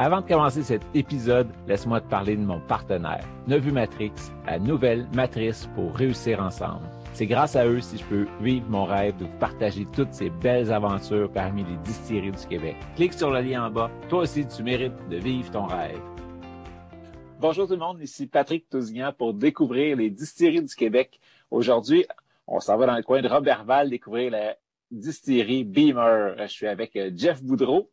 [0.00, 4.10] Avant de commencer cet épisode, laisse-moi te parler de mon partenaire, Nevu Matrix,
[4.44, 6.84] la nouvelle matrice pour réussir ensemble.
[7.12, 10.72] C'est grâce à eux si je peux vivre mon rêve de partager toutes ces belles
[10.72, 12.74] aventures parmi les distilleries du Québec.
[12.96, 13.88] Clique sur le lien en bas.
[14.08, 16.00] Toi aussi, tu mérites de vivre ton rêve.
[17.38, 21.20] Bonjour tout le monde, ici Patrick Tousignan pour découvrir les distilleries du Québec.
[21.52, 22.04] Aujourd'hui,
[22.48, 24.56] on s'en va dans le coin de Robertval découvrir la
[24.90, 26.34] distillerie Beamer.
[26.36, 27.92] Je suis avec euh, Jeff Boudreau.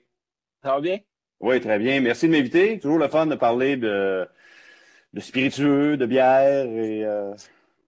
[0.63, 0.99] Ça va bien?
[1.39, 2.01] Oui, très bien.
[2.01, 2.79] Merci de m'inviter.
[2.79, 4.27] Toujours le fun de parler de,
[5.13, 7.33] de spiritueux, de bière et euh,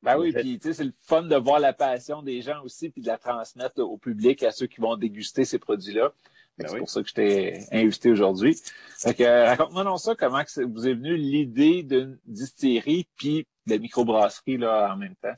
[0.03, 2.89] ben oui, puis tu sais, c'est le fun de voir la passion des gens aussi,
[2.89, 6.11] puis de la transmettre au public, à ceux qui vont déguster ces produits-là.
[6.57, 8.57] Ben c'est pour ça que je t'ai invité aujourd'hui.
[8.97, 13.77] Fait que raconte-moi non ça, comment que vous est venu l'idée d'une distillerie puis de
[13.77, 15.33] microbrasserie là en même temps?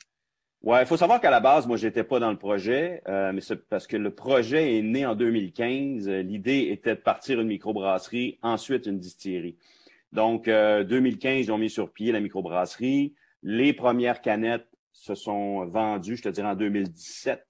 [0.65, 3.41] Ouais, il faut savoir qu'à la base, moi, j'étais pas dans le projet, euh, mais
[3.41, 6.09] c'est parce que le projet est né en 2015.
[6.09, 9.59] L'idée était de partir une microbrasserie, ensuite une distillerie.
[10.11, 13.13] Donc, euh, 2015, ils ont mis sur pied la microbrasserie.
[13.43, 17.45] Les premières canettes se sont vendues, je te dirais, en 2017.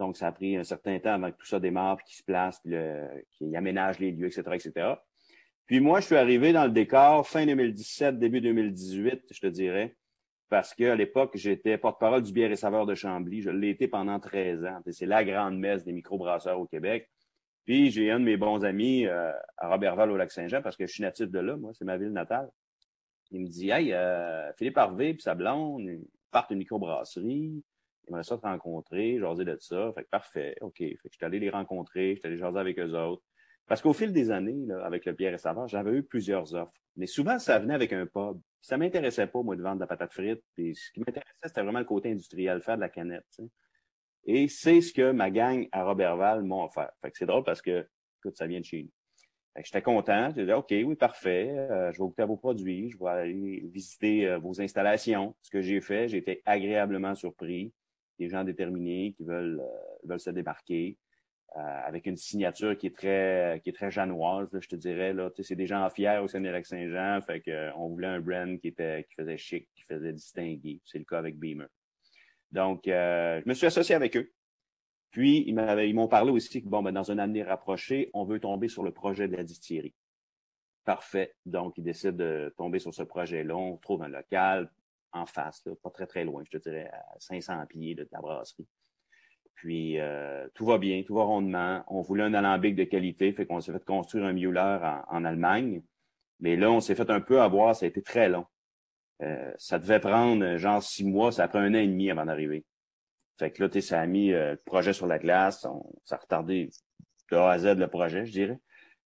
[0.00, 2.24] Donc, ça a pris un certain temps avant que tout ça démarre, puis qu'il se
[2.24, 2.74] place, puis
[3.38, 4.94] qu'il aménage les lieux, etc., etc.
[5.66, 9.94] Puis moi, je suis arrivé dans le décor fin 2017, début 2018, je te dirais
[10.52, 13.40] parce qu'à l'époque, j'étais porte-parole du bière et saveur de Chambly.
[13.40, 14.82] Je l'ai été pendant 13 ans.
[14.90, 17.08] C'est la grande messe des microbrasseurs au Québec.
[17.64, 20.92] Puis j'ai un de mes bons amis euh, à Robertval au Lac-Saint-Jean, parce que je
[20.92, 22.50] suis natif de là, moi, c'est ma ville natale.
[23.30, 27.64] Il me dit Hey, euh, Philippe Harvey et sa blonde, ils partent une microbrasserie.
[28.04, 29.90] Ils aimeraient ça te rencontrer, jaser de ça.
[29.94, 30.76] Fait que parfait, OK.
[30.76, 33.22] Fait que je suis allé les rencontrer, je suis allé jaser avec eux autres.
[33.66, 36.72] Parce qu'au fil des années, avec le Pierre et Savard, j'avais eu plusieurs offres.
[36.96, 38.40] Mais souvent, ça venait avec un pub.
[38.60, 40.42] Ça m'intéressait pas, moi, de vendre de la patate frite.
[40.56, 43.40] Ce qui m'intéressait, c'était vraiment le côté industriel, faire de la canette.
[44.24, 46.90] Et c'est ce que ma gang à Robertval m'ont offert.
[47.00, 47.88] Fait que c'est drôle parce que,
[48.20, 48.92] écoute, ça vient de chez nous.
[49.56, 50.30] J'étais content.
[50.34, 51.50] J'ai dit, OK, oui, parfait.
[51.50, 52.90] Euh, je vais goûter à vos produits.
[52.90, 55.34] Je vais aller visiter euh, vos installations.
[55.42, 57.72] Ce que j'ai fait, j'ai été agréablement surpris.
[58.18, 60.96] Des gens déterminés qui veulent, euh, veulent se débarquer.
[61.56, 65.12] Euh, avec une signature qui est très qui est très janoise, je te dirais.
[65.12, 68.68] Là, c'est des gens fiers au Saint-Saint-Jean, fait que euh, on voulait un brand qui
[68.68, 70.80] était qui faisait chic, qui faisait distinguer.
[70.86, 71.68] C'est le cas avec Beamer.
[72.52, 74.32] Donc, euh, je me suis associé avec eux.
[75.10, 78.68] Puis, ils m'ont parlé aussi que bon, ben, dans un avenir rapproché, on veut tomber
[78.68, 79.94] sur le projet de la distillerie.
[80.84, 81.34] Parfait.
[81.44, 83.54] Donc, ils décident de tomber sur ce projet-là.
[83.54, 84.70] On trouve un local
[85.12, 88.66] en face, pas très très loin, je te dirais, à 500 pieds de la brasserie.
[89.54, 91.84] Puis euh, tout va bien, tout va rondement.
[91.88, 95.82] On voulait un alambic de qualité, fait qu'on s'est fait construire un Mueller en, Allemagne.
[96.40, 98.46] Mais là, on s'est fait un peu avoir, ça a été très long.
[99.22, 102.26] Euh, ça devait prendre genre six mois, ça a pris un an et demi avant
[102.26, 102.64] d'arriver.
[103.38, 105.66] Fait que là, ça a mis euh, le projet sur la glace,
[106.04, 106.70] ça a retardé
[107.30, 108.58] de A à Z le projet, je dirais.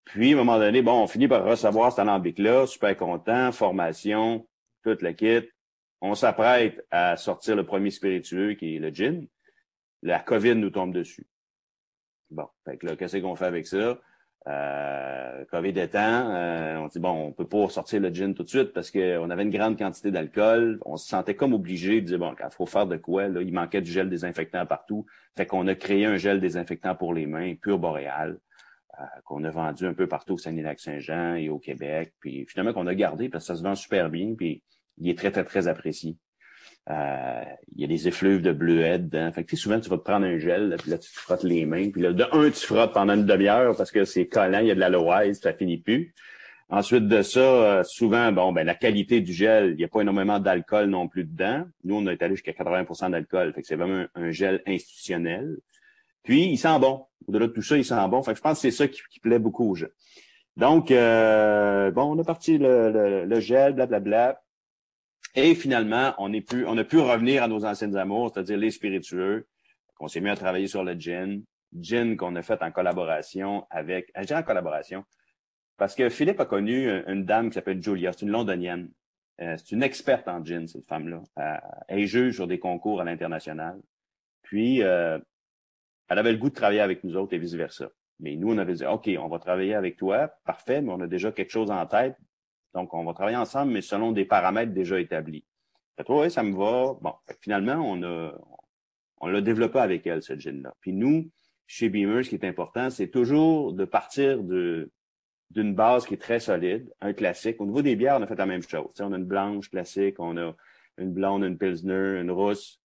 [0.05, 4.47] Puis, à un moment donné, bon, on finit par recevoir cet alambic-là, super content, formation,
[4.83, 5.43] toute la kit.
[6.01, 9.27] On s'apprête à sortir le premier spiritueux qui est le gin
[10.03, 11.27] la COVID nous tombe dessus.
[12.31, 13.99] Bon, fait que là, qu'est-ce qu'on fait avec ça?
[14.49, 18.49] Euh, COVID étant, euh, on dit bon, on peut pas sortir le gin tout de
[18.49, 20.79] suite parce qu'on avait une grande quantité d'alcool.
[20.85, 23.43] On se sentait comme obligé de dire bon, il faut faire de quoi là?
[23.43, 25.05] Il manquait du gel désinfectant partout.
[25.37, 28.39] Fait qu'on a créé un gel désinfectant pour les mains, pur boréal,
[29.01, 32.15] euh, qu'on a vendu un peu partout au Saguenay-Lac-Saint-Jean et au Québec.
[32.21, 34.35] Puis finalement qu'on a gardé parce que ça se vend super bien.
[34.37, 34.63] Puis
[34.99, 36.17] il est très très très apprécié.
[36.89, 37.43] Euh,
[37.75, 39.33] il y a des effluves de bleuet dedans.
[39.33, 41.65] Fait que, souvent, tu vas te prendre un gel, puis là, tu te frottes les
[41.65, 41.91] mains.
[41.91, 44.71] Puis là, de un, tu frottes pendant une demi-heure parce que c'est collant, il y
[44.71, 46.15] a de l'aloès, ça finit plus.
[46.69, 50.01] Ensuite de ça, euh, souvent, bon, ben la qualité du gel, il n'y a pas
[50.01, 51.65] énormément d'alcool non plus dedans.
[51.85, 53.53] Nous, on est allé jusqu'à 80% d'alcool.
[53.53, 55.59] Fait que c'est vraiment un, gel institutionnel.
[56.25, 57.05] Puis, il sent bon.
[57.29, 58.23] Au-delà de tout ça, il sent bon.
[58.23, 59.87] Fait que je pense que c'est ça qui, plaît beaucoup aux gens.
[60.57, 64.41] Donc, euh, bon, on a parti le, le, le gel, blablabla.
[65.37, 68.71] Et finalement, on, est plus, on a pu revenir à nos anciennes amours, c'est-à-dire les
[68.71, 69.47] spiritueux.
[70.01, 71.43] On s'est mis à travailler sur le gin.
[71.79, 75.05] Gin qu'on a fait en collaboration avec, je dirais en collaboration,
[75.77, 78.91] parce que Philippe a connu une dame qui s'appelle Julia, c'est une londonienne.
[79.43, 81.23] Euh, c'est une experte en gin, cette femme-là.
[81.89, 83.79] elle est juge sur des concours à l'international.
[84.41, 85.19] Puis, euh,
[86.09, 87.91] elle avait le goût de travailler avec nous autres et vice-versa.
[88.21, 91.07] Mais nous, on avait dit, OK, on va travailler avec toi, parfait, mais on a
[91.07, 92.17] déjà quelque chose en tête.
[92.77, 95.47] Donc, on va travailler ensemble, mais selon des paramètres déjà établis.
[95.97, 96.95] Fait, ça me va.
[97.01, 98.35] Bon, finalement, on a,
[99.17, 100.75] on l'a développé avec elle, ce gin-là.
[100.83, 101.31] Puis nous,
[101.67, 104.91] chez Beamer, ce qui est important, c'est toujours de partir de,
[105.51, 107.63] d'une base qui est très solide, un classique.
[107.63, 108.93] Au niveau des bières, on a fait la même chose.
[109.01, 110.55] on a une blanche classique, on a
[110.99, 112.79] une blonde, une pilsner, une rousse.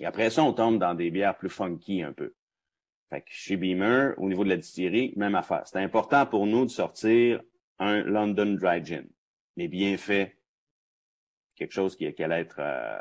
[0.00, 2.34] Et après ça, on tombe dans des bières plus funky un peu.
[3.08, 5.62] Fait que chez Beamer, au niveau de la distillerie, même affaire.
[5.64, 7.40] C'était important pour nous de sortir
[7.78, 9.08] un London Dry Gin,
[9.56, 10.36] mais bien fait.
[11.54, 12.96] Quelque chose qui, qui allait être euh,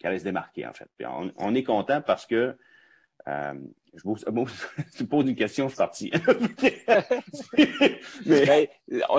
[0.00, 0.88] qui allait se démarquer, en fait.
[0.96, 2.56] Puis on, est content parce que
[3.28, 3.54] euh,
[3.94, 4.16] je vous,
[5.08, 6.10] pose une question, je suis parti.
[8.26, 8.70] mais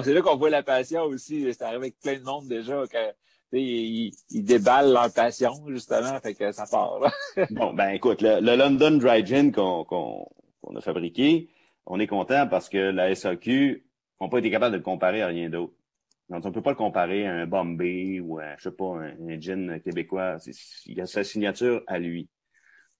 [0.03, 1.47] c'est là qu'on voit la passion aussi.
[1.53, 3.13] C'est arrivé avec plein de monde déjà que
[3.51, 6.99] ils, ils, déballent leur passion, justement, fait que ça part.
[7.49, 11.49] bon, ben écoute, le, London Dry Gin qu'on qu'on a fabriqué,
[11.85, 13.88] on est content parce que la SAQ
[14.25, 15.73] n'a pas été capable de le comparer à rien d'autre.
[16.29, 18.99] Donc, on ne peut pas le comparer à un Bombay ou à, je sais pas,
[18.99, 20.37] un, gin québécois.
[20.85, 22.29] Il a sa signature à lui.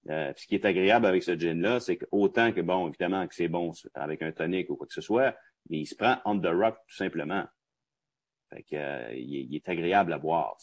[0.08, 3.48] Euh, ce qui est agréable avec ce gin-là, c'est qu'autant que, bon, évidemment, que c'est
[3.48, 5.36] bon avec un tonic ou quoi que ce soit,
[5.68, 7.44] mais il se prend on the rock tout simplement.
[8.48, 10.56] Fait que, euh, il, est agréable à boire.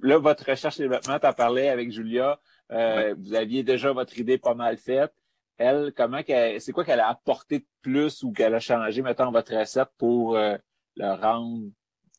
[0.00, 2.40] Là, votre recherche et développement, tu as parlé avec Julia.
[2.70, 5.12] Euh, vous aviez déjà votre idée pas mal faite.
[5.58, 9.54] Elle, comment c'est quoi qu'elle a apporté de plus ou qu'elle a changé, mettons, votre
[9.56, 10.56] recette pour euh,
[10.96, 11.62] le rendre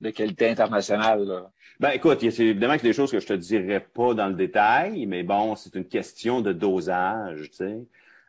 [0.01, 1.23] de qualité internationale?
[1.23, 1.51] Là?
[1.79, 5.05] Ben écoute, c'est évidemment que des choses que je te dirais pas dans le détail,
[5.05, 7.77] mais bon, c'est une question de dosage, tu sais.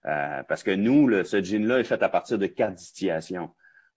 [0.07, 3.51] Euh, parce que nous, le, ce gin-là est fait à partir de quatre distillations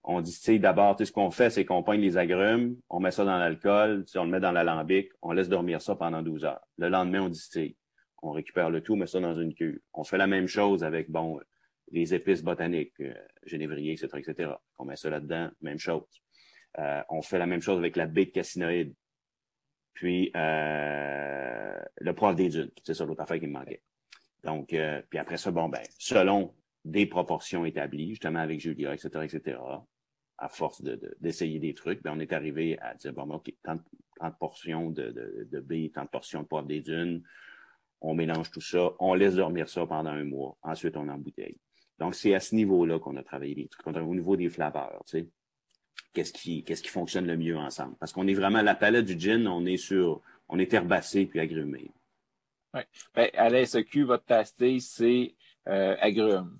[0.04, 3.10] on distille d'abord, tu sais, ce qu'on fait, c'est qu'on poigne les agrumes, on met
[3.10, 6.60] ça dans l'alcool, on le met dans l'alambic, on laisse dormir ça pendant 12 heures.
[6.78, 7.76] Le lendemain, on distille.
[8.22, 9.80] On récupère le tout, on met ça dans une cuve.
[9.92, 11.40] On fait la même chose avec, bon,
[11.90, 13.14] les épices botaniques, euh,
[13.44, 14.52] genévrier, etc., etc.
[14.78, 16.22] On met ça là-dedans, même chose.
[16.78, 18.94] Euh, on fait la même chose avec la baie de cassinoïde.
[19.92, 22.70] Puis, euh, le poivre des dunes.
[22.82, 23.82] C'est ça l'autre affaire qui me manquait.
[24.42, 26.54] Donc, euh, puis après ça, bon, ben, selon
[26.84, 29.58] des proportions établies, justement avec Julia, etc., etc.,
[30.38, 30.82] à force
[31.20, 34.90] d'essayer de, des trucs, ben, on est arrivé à dire, bon, OK, tant, de portions
[34.90, 37.22] de, de, de baie, tant de portions de poivre des dunes,
[38.02, 41.56] on mélange tout ça, on laisse dormir ça pendant un mois, ensuite on embouteille.
[41.98, 45.18] Donc, c'est à ce niveau-là qu'on a travaillé les trucs, au niveau des flaveurs, tu
[45.18, 45.28] sais.
[46.12, 47.96] Qu'est-ce qui, qu'est-ce qui fonctionne le mieux ensemble?
[47.98, 51.40] Parce qu'on est vraiment, la palette du gin, on est sur, on est herbacé puis
[51.40, 51.90] agrumé.
[52.74, 52.80] Oui.
[53.14, 55.34] Ben, à l'SEQ, votre tasté, c'est
[55.68, 56.58] euh, agrumes.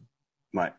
[0.54, 0.72] Ouais.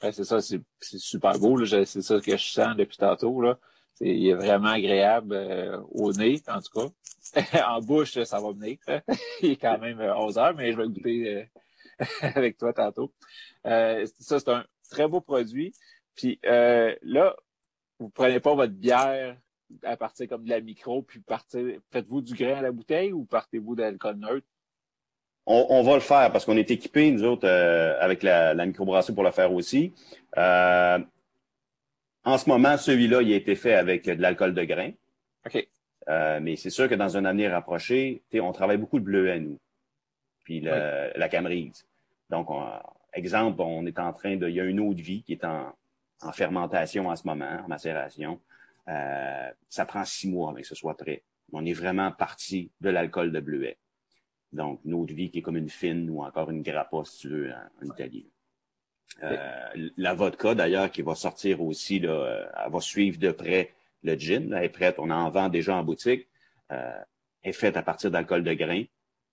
[0.00, 1.64] c'est ça, c'est super beau.
[1.64, 3.40] C'est ça que je sens depuis tantôt.
[3.40, 3.58] Là.
[4.00, 7.66] Il est vraiment agréable euh, au nez, en tout cas.
[7.68, 8.78] en bouche, ça va venir.
[9.42, 11.34] il est quand même 11 euh, heures, mais je vais goûter
[12.00, 12.04] euh,
[12.34, 13.12] avec toi tantôt.
[13.64, 15.72] ça, c'est un très beau produit.
[16.14, 17.34] Puis là,
[17.98, 19.36] vous prenez pas votre bière
[19.82, 23.24] à partir comme de la micro, puis partez, faites-vous du grain à la bouteille ou
[23.24, 24.46] partez-vous d'alcool neutre?
[25.46, 29.14] on, va le faire parce qu'on est équipés, nous autres, euh, avec la, la microbrasserie
[29.14, 29.92] pour le faire aussi.
[30.38, 30.98] Euh,
[32.24, 34.90] en ce moment, celui-là, il a été fait avec de l'alcool de grain.
[35.46, 35.68] OK.
[36.08, 39.38] Euh, mais c'est sûr que dans un avenir rapproché, on travaille beaucoup de bleu à
[39.38, 39.58] nous.
[40.42, 41.86] Puis la camerise.
[42.30, 42.48] Donc,
[43.12, 44.48] exemple, on est en train de.
[44.48, 45.74] Il y a une eau de vie qui est en,
[46.22, 48.40] en fermentation en ce moment, en macération.
[48.86, 51.22] ça prend six mois avec que ce soit prêt.
[51.52, 53.78] On est vraiment parti de l'alcool de bleuet.
[54.52, 57.18] Donc, une eau de vie qui est comme une fine ou encore une grappa, si
[57.18, 58.26] tu veux, en, Italie.
[59.22, 63.72] Euh, la vodka, d'ailleurs, qui va sortir aussi, là, euh, elle va suivre de près
[64.02, 64.52] le gin.
[64.52, 66.28] elle est prête, on en vend déjà en boutique.
[66.72, 67.00] Euh,
[67.42, 68.84] est faite à partir d'alcool de grain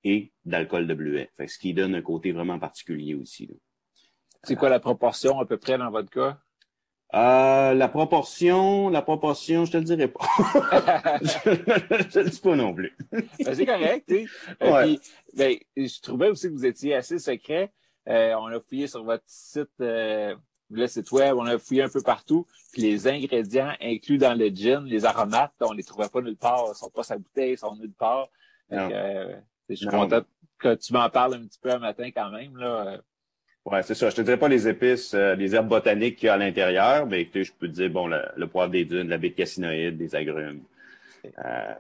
[0.04, 1.30] et d'alcool de bleuet.
[1.38, 3.50] Fait ce qui donne un côté vraiment particulier aussi.
[4.44, 6.38] C'est quoi la proportion à peu près dans votre cas?
[7.14, 10.20] Euh, la proportion, la proportion, je te le dirai pas.
[11.22, 12.96] je, te le dis pas non plus.
[13.12, 15.00] Ben, c'est correct, tu sais.
[15.36, 17.72] ben, je trouvais aussi que vous étiez assez secret.
[18.08, 20.36] Euh, on a fouillé sur votre site, euh,
[20.70, 22.48] le site web, on a fouillé un peu partout.
[22.72, 26.66] Puis les ingrédients inclus dans le gin, les aromates, on les trouvait pas nulle part.
[26.70, 28.30] Ils sont pas sa bouteille, ils sont nulle part.
[28.70, 29.36] Donc, euh,
[29.70, 30.22] je suis content
[30.58, 32.58] que tu m'en parles un petit peu un matin quand même.
[32.58, 33.02] Là.
[33.66, 34.10] Ouais, c'est ça.
[34.10, 37.06] Je te dirais pas les épices, euh, les herbes botaniques qu'il y a à l'intérieur,
[37.06, 39.98] mais écoutez, je peux te dire, bon, le, le poivre des dunes, la de cassinoïde,
[39.98, 40.64] des agrumes.
[41.46, 41.74] Euh,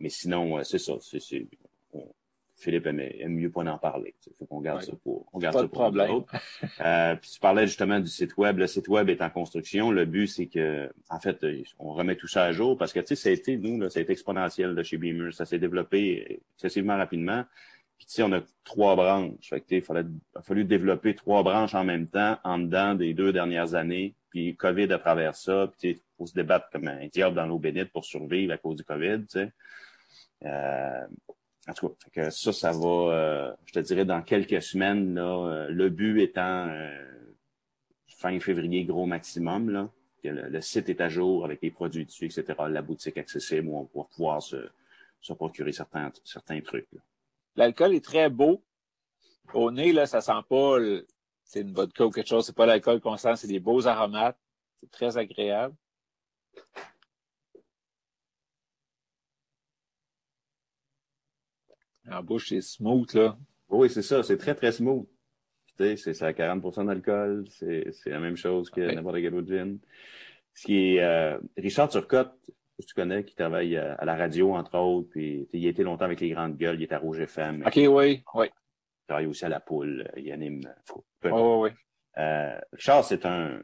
[0.00, 0.94] mais sinon, c'est ça.
[1.00, 1.46] C'est,
[2.58, 4.14] Philippe aime, aime mieux pas en parler.
[4.26, 4.84] Il faut qu'on garde Ouais.
[4.86, 6.22] ça pour, on garde Pas ça de pour problème.
[6.80, 8.58] Euh, puis tu parlais justement du site web.
[8.58, 9.90] Le site web est en construction.
[9.92, 13.00] Le but, c'est que, en fait, euh, on remet tout ça à jour parce que,
[13.00, 15.32] tu sais, ça a été, nous, là, ça a été exponentiel là, chez Beamer.
[15.32, 17.44] Ça s'est développé excessivement rapidement.
[17.96, 19.48] Puis, tu sais, on a trois branches.
[19.48, 22.38] Fait que, tu sais, il fallait, il a fallu développer trois branches en même temps,
[22.42, 24.14] en dedans des deux dernières années.
[24.30, 25.68] Puis, COVID à travers ça.
[25.68, 28.58] Puis, tu sais, faut se débattre comme un diable dans l'eau bénite pour survivre à
[28.58, 29.52] cause du COVID, tu sais.
[30.44, 31.06] Euh,
[31.68, 35.68] en tout cas, ça, ça va, euh, je te dirais, dans quelques semaines, là, euh,
[35.68, 37.34] le but étant euh,
[38.06, 39.90] fin février, gros maximum, là,
[40.22, 43.76] que le, site est à jour avec les produits dessus, etc., la boutique accessible où
[43.76, 44.56] on va pouvoir se,
[45.20, 46.88] se procurer certains, certains trucs.
[47.54, 48.64] L'alcool est très beau.
[49.52, 50.76] Au nez, là, ça sent pas,
[51.44, 52.46] c'est une vodka ou quelque chose.
[52.46, 54.38] C'est pas l'alcool constant, c'est des beaux aromates.
[54.80, 55.74] C'est très agréable.
[62.10, 63.36] En bouche, c'est smooth, là.
[63.68, 65.06] Oui, c'est ça, c'est très, très smooth.
[65.78, 68.94] C'est à 40% d'alcool, c'est la même chose que Ouais.
[68.94, 69.78] n'importe quel autre gin.
[70.54, 72.34] Ce qui est, euh, Richard Turcotte,
[72.78, 75.84] que tu connais, qui travaille à, à la radio, entre autres, puis il a été
[75.84, 78.46] longtemps avec les grandes gueules, il est à Rouge FM, OK, oui, oui.
[78.46, 80.62] il travaille aussi à la poule, il anime.
[81.24, 81.70] Oui, oui, oui.
[82.18, 83.62] Euh, Richard, c'est un,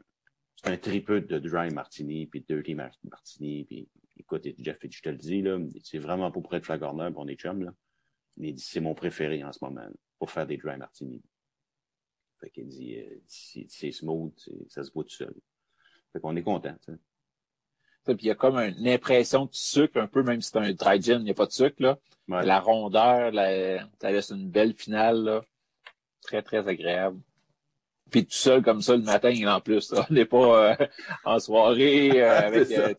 [0.55, 5.01] c'est un tripeux de dry martini, puis de dirty mar- martini, puis écoute, Jeff, je
[5.01, 7.73] te le dis, là, c'est vraiment pas pour être flagorneur, on est chum, là.
[8.37, 11.21] Mais il dit, c'est mon préféré en ce moment, là, pour faire des dry martini.
[12.39, 14.33] Fait qu'il dit, euh, c'est smooth,
[14.67, 15.33] ça se boit tout seul.
[16.11, 16.75] Fait qu'on est content,
[18.05, 20.73] Puis il y a comme une impression de sucre, un peu, même si c'est un
[20.73, 21.97] dry gin, il n'y a pas de sucre, là.
[22.27, 22.45] Ouais.
[22.45, 25.41] La rondeur, la, ça laisse une belle finale, là.
[26.21, 27.19] Très, très agréable.
[28.11, 29.91] Puis tout seul comme ça le matin, en plus.
[29.91, 30.05] là.
[30.09, 30.85] On n'est pas euh,
[31.25, 32.93] en soirée euh, avec euh,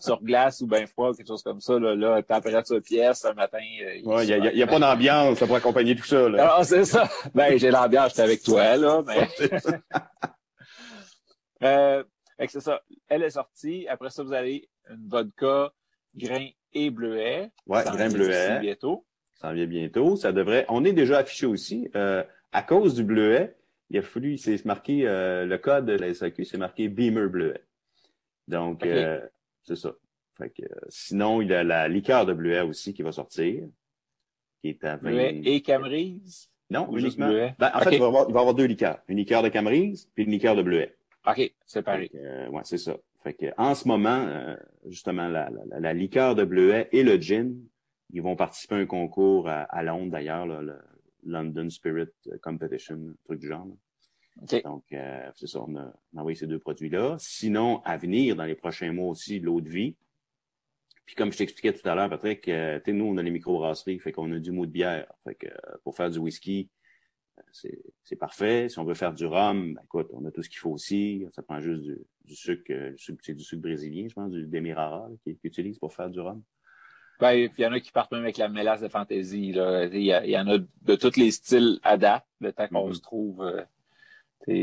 [0.00, 1.78] sur glace ou bien froid, quelque chose comme ça.
[1.78, 3.58] Là, là température pièce, un matin.
[3.82, 6.28] euh, Ouais, il y a, y a- y a pas d'ambiance pour accompagner tout ça,
[6.28, 6.54] là.
[6.58, 7.08] Ah, c'est ça.
[7.34, 9.28] Ben, j'ai l'ambiance, j'étais avec toi, là, mais.
[11.64, 12.04] euh,
[12.48, 12.80] c'est ça.
[13.08, 13.86] Elle est sortie.
[13.88, 15.72] Après ça, vous avez une vodka,
[16.14, 17.50] grain et bleuet.
[17.66, 18.60] Ouais, Ça grain bleuet.
[18.60, 19.04] Bientôt.
[19.34, 20.16] Ça en vient bientôt.
[20.16, 20.64] Ça devrait.
[20.68, 21.90] On est déjà affiché aussi.
[21.96, 23.56] Euh, à cause du bleuet,
[23.90, 27.62] il a fallu, c'est marqué euh, le code de la SAQ, c'est marqué Beamer bleuet.
[28.46, 29.20] Donc, euh,
[29.62, 29.94] c'est ça.
[30.36, 33.64] Fait que, euh, sinon, il y a la liqueur de bleuet aussi qui va sortir,
[34.60, 35.10] qui est à 20...
[35.10, 36.48] Bleuet et Camerise.
[36.70, 37.28] Non, ou uniquement.
[37.58, 39.00] Ben, en fait, il va, y avoir, il va avoir deux liqueurs.
[39.08, 40.96] Une liqueur de Camerise puis une liqueur de bleuet.
[41.26, 42.10] OK, c'est pareil.
[42.14, 42.96] Euh, ouais, c'est ça.
[43.22, 47.16] Fait que, en ce moment, euh, justement, la, la, la- liqueur de bleuet et le
[47.16, 47.54] gin,
[48.10, 50.78] ils vont participer à un concours à, à Londres, d'ailleurs, là, le
[51.24, 52.08] London Spirit
[52.42, 53.66] Competition, un truc du genre.
[54.64, 57.16] Donc, euh, c'est ça, on a, on a envoyé ces deux produits-là.
[57.18, 59.96] Sinon, à venir, dans les prochains mois aussi, l'eau de vie.
[61.06, 63.30] Puis comme je t'expliquais tout à l'heure, Patrick, euh, tu sais, nous, on a les
[63.30, 65.10] microbrasseries, fait qu'on a du mot de bière.
[65.24, 66.68] Fait que euh, pour faire du whisky,
[67.38, 67.68] euh,
[68.04, 68.68] c'est parfait.
[68.68, 71.26] Si on veut faire du rhum, ben, écoute, on a tout ce qu'il faut aussi.
[71.32, 75.08] Ça prend juste du, du sucre, euh, c'est du sucre brésilien, je pense, du Demerara
[75.24, 76.42] qu'ils utilisent pour faire du rhum.
[77.20, 79.52] Ben, il y en a qui partent même avec la mélasse de fantaisie.
[79.52, 79.84] Là.
[79.86, 82.68] Il, y a- il y en a de tous les styles à date, le temps
[82.68, 82.94] qu'on Mhm.
[82.94, 83.42] se trouve.
[83.42, 83.62] euh,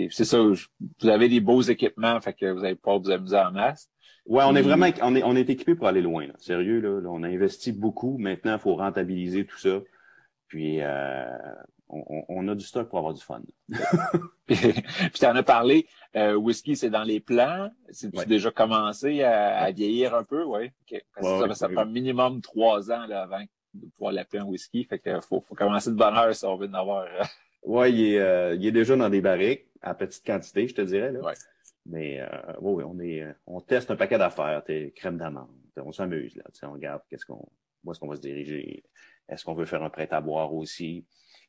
[0.10, 0.68] c'est ça, je-
[1.02, 3.90] vous avez des beaux équipements, fait que vous allez pouvoir vous amuser en masse.
[4.26, 6.26] Ouais, on est vraiment, on est, on est équipé pour aller loin.
[6.26, 6.34] Là.
[6.40, 8.18] Sérieux, là, là, on a investi beaucoup.
[8.18, 9.82] Maintenant, il faut rentabiliser tout ça.
[10.48, 11.26] Puis, euh,
[11.90, 13.42] on, on- a du stock pour avoir du fun.
[14.48, 14.58] puis
[15.14, 17.70] tu en as parlé, euh, whisky, c'est dans les plans.
[17.90, 18.26] C'est-tu Ouais.
[18.26, 20.44] déjà commencé à, à vieillir un peu?
[20.44, 20.68] Oui.
[20.68, 21.04] OK.
[21.16, 23.42] Parce que Ouais, ça, ouais, ça prend minimum trois ans là, avant
[23.74, 24.84] de pouvoir l'appeler un whisky.
[24.86, 27.04] Fait que faut, faut commencer de bonne heure si on veut en avoir.
[27.06, 27.24] euh,
[27.64, 30.82] Ouais, il est, euh, il est déjà dans des barriques, à petite quantité, je te
[30.82, 31.12] dirais.
[31.12, 31.20] Là.
[31.22, 31.34] Ouais.
[31.88, 32.28] Mais euh,
[32.62, 35.50] oui, oui, on est, euh, on teste un paquet d'affaires, t'es crème d'amande.
[35.78, 36.44] On s'amuse là.
[36.64, 37.44] On regarde qu'est-ce qu'on,
[37.84, 38.84] où est-ce qu'on va se diriger.
[39.28, 41.06] Est-ce qu'on veut faire un prêt à boire aussi?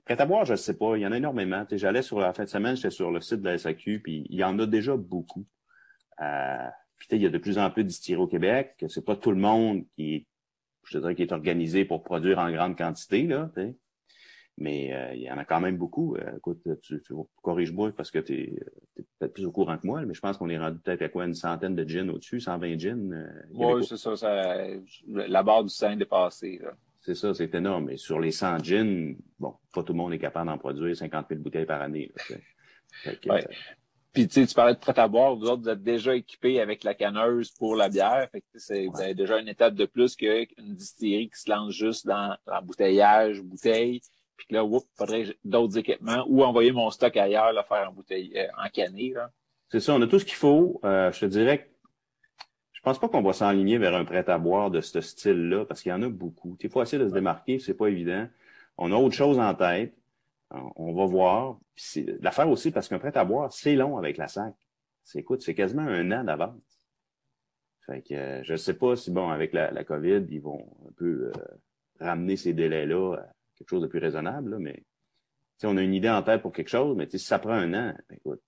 [0.07, 0.97] Prêt à boire, je sais pas.
[0.97, 1.67] Il y en a énormément.
[1.73, 4.37] J'allais sur la fin de semaine, j'étais sur le site de la SAQ, puis il
[4.37, 5.45] y en a déjà beaucoup.
[6.23, 9.17] Euh, puis il y a de plus en plus distilleries au Québec, que c'est pas
[9.17, 10.27] tout le monde qui est,
[10.85, 13.51] je te dirais, qui est organisé pour produire en grande quantité, là.
[14.59, 16.15] Mais euh, il y en a quand même beaucoup.
[16.15, 20.03] Euh, écoute, tu, tu corrige-moi parce que tu es, peut-être plus au courant que moi,
[20.07, 22.79] mais je pense qu'on est rendu peut-être à quoi une centaine de gins au-dessus, 120
[22.79, 23.13] gins.
[23.13, 24.67] Euh, Oui, c'est ça, ça.
[25.09, 26.61] La barre du sein est dépassée.
[26.63, 26.77] Là.
[27.07, 27.91] C'est ça, c'est énorme.
[27.91, 31.27] Et sur les 100 gins, bon, pas tout le monde est capable d'en produire 50
[31.31, 32.11] 000 bouteilles par année.
[32.15, 33.45] Là, que, Ouais.
[33.45, 33.53] euh,
[34.13, 36.61] Puis tu sais, tu parlais de prêt à boire, vous autres, vous êtes déjà équipés
[36.61, 38.29] avec la canneuse pour la bière.
[38.33, 41.73] Fait que c'est, vous avez déjà une étape de plus qu'une distillerie qui se lance
[41.73, 44.01] juste dans l'embouteillage, bouteille.
[44.37, 47.93] puis que là, il faudrait d'autres équipements ou envoyer mon stock ailleurs, le faire en
[47.93, 49.15] bouteille, euh, en canée.
[49.71, 50.81] C'est ça, on a tout ce qu'il faut.
[50.85, 51.65] Euh, je te dirais que
[52.87, 55.91] pense pas qu'on va s'enligner vers un prêt à boire de ce style-là, parce qu'il
[55.91, 56.57] y en a beaucoup.
[56.63, 58.29] Il faut essayer de se démarquer, c'est pas évident.
[58.79, 59.93] On a autre chose en tête.
[60.51, 61.59] On va voir.
[62.21, 64.55] L'affaire aussi, parce qu'un prêt à boire, c'est long avec la SAC.
[65.03, 66.63] C'est écoute, c'est quasiment un an d'avance.
[67.87, 70.93] Fait que euh, je sais pas si bon, avec la, la COVID, ils vont un
[70.93, 71.33] peu
[71.99, 74.85] ramener ces délais-là à quelque chose de plus raisonnable, là, mais
[75.65, 77.95] on a une idée en tête pour quelque chose, mais si ça prend un an,
[78.09, 78.43] ben, écoute,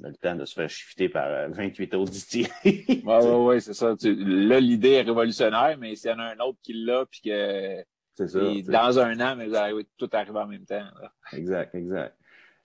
[0.00, 2.48] on, a le temps de se faire shifter par 28 euh, autres distillés.
[2.64, 3.94] oui, oui, ouais, c'est ça.
[4.02, 7.84] là, l'idée est révolutionnaire, mais s'il y en a un autre qui l'a, puis que
[8.16, 10.86] ça, dans un an, mais vous allez tout arriver en même temps.
[11.32, 12.16] Exact, exact.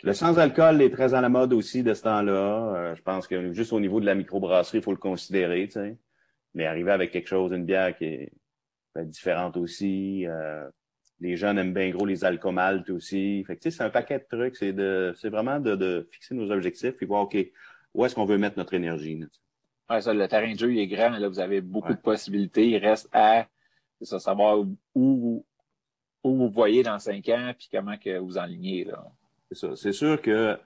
[0.04, 2.74] Le sans-alcool est très à la mode aussi de ce temps-là.
[2.76, 5.74] Euh, je pense que juste au niveau de la microbrasserie, il faut le considérer, tu
[5.74, 5.98] sais.
[6.56, 8.32] Mais arriver avec quelque chose, une bière qui est
[8.98, 10.26] différente aussi.
[10.28, 10.68] Euh,
[11.22, 13.44] les jeunes aiment bien gros les alcomaltes aussi.
[13.46, 14.58] Fait que, c'est un paquet de trucs.
[14.58, 17.38] C'est de, c'est vraiment de, de, fixer nos objectifs et voir, OK,
[17.94, 19.20] où est-ce qu'on veut mettre notre énergie?
[19.20, 19.28] Là,
[19.92, 21.12] ouais, ça, le terrain de jeu, il est grand.
[21.12, 22.70] Là, vous avez beaucoup de possibilités.
[22.70, 23.48] Il reste à
[24.02, 24.60] ça, savoir
[24.96, 25.46] où,
[26.24, 28.86] où vous voyez dans cinq ans puis comment que vous enlignez.
[28.86, 29.06] Là.
[29.50, 29.76] C'est ça.
[29.76, 30.58] C'est sûr que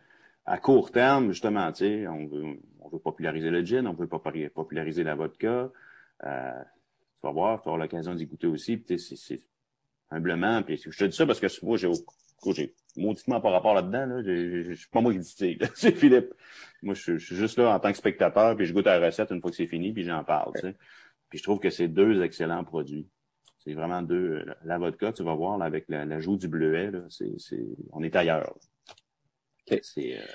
[0.45, 4.07] à court terme, justement, tu sais, on veut, on veut populariser le gin, on veut
[4.07, 5.71] populariser la vodka.
[6.23, 6.63] Euh,
[7.19, 8.77] tu vas voir, tu auras l'occasion d'y goûter aussi.
[8.77, 9.41] Puis, c'est,
[10.11, 10.63] humblement.
[10.63, 11.89] Puis je te dis ça parce que moi, j'ai,
[12.53, 14.05] j'ai mauditement par rapport là-dedans.
[14.05, 16.33] Là, je suis pas moi qui dis c'est Philippe.
[16.81, 19.31] Moi, je, suis juste là en tant que spectateur, puis je goûte à la recette
[19.31, 20.53] une fois que c'est fini, puis j'en parle.
[21.29, 23.07] Puis je trouve que c'est deux excellents produits.
[23.59, 24.45] C'est vraiment deux.
[24.63, 28.15] La vodka, tu vas voir, là, avec l'ajout du bleuet, là, c'est, c'est, on est
[28.15, 28.55] ailleurs.
[29.81, 30.25] C'est, euh...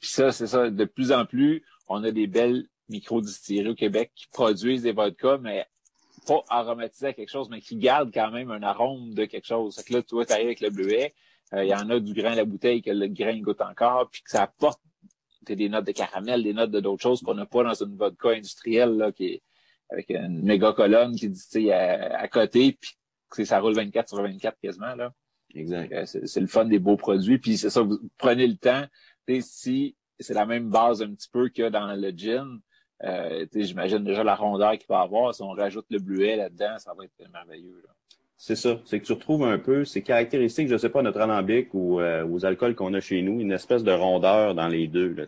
[0.00, 0.70] Puis ça, c'est ça.
[0.70, 5.38] De plus en plus, on a des belles micro-distilleries au Québec qui produisent des vodkas,
[5.38, 5.66] mais
[6.28, 9.76] pas aromatisés à quelque chose, mais qui gardent quand même un arôme de quelque chose.
[9.76, 11.14] Fait que là, tu vois, arrives avec le bleuet,
[11.54, 14.10] euh, il y en a du grain à la bouteille que le grain goûte encore,
[14.10, 14.80] puis que ça apporte
[15.46, 18.30] des notes de caramel, des notes de d'autres choses qu'on n'a pas dans une vodka
[18.30, 19.42] industrielle là, qui est
[19.88, 22.78] avec une méga colonne qui dit à, à côté,
[23.32, 24.94] puis ça roule 24 sur 24 quasiment.
[24.94, 25.12] là.
[25.54, 25.92] Exact.
[25.92, 27.38] Euh, c'est le fun des beaux produits.
[27.38, 28.84] Puis c'est ça, vous prenez le temps.
[29.40, 32.60] Si c'est la même base un petit peu que dans le gin,
[33.04, 35.34] euh, J'imagine déjà la rondeur qu'il va avoir.
[35.34, 37.82] Si on rajoute le bleuet là-dedans, ça va être merveilleux.
[38.36, 38.80] C'est ça.
[38.84, 42.26] C'est que tu retrouves un peu ces caractéristiques, je sais pas, notre alambic ou euh,
[42.26, 45.12] aux alcools qu'on a chez nous, une espèce de rondeur dans les deux.
[45.14, 45.24] Là,